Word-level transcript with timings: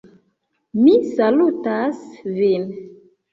Mi 0.85 0.93
salutas 1.19 2.01
vin. 2.39 2.67